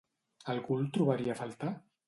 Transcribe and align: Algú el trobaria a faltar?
Algú 0.53 0.79
el 0.79 0.89
trobaria 0.97 1.37
a 1.37 1.39
faltar? 1.45 1.75